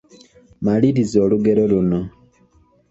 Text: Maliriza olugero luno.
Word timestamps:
Maliriza 0.63 1.17
olugero 1.25 1.63
luno. 1.71 1.99